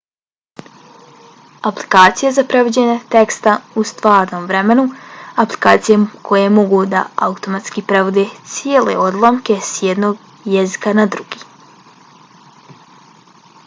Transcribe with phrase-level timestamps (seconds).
[1.69, 4.85] aplikacije za prevođenje teksta u stvarnom vremenu-
[5.43, 5.99] aplikacije
[6.31, 8.25] koje mogu da automatski prevode
[8.55, 11.43] cijele odlomke s jednog jezika na drugi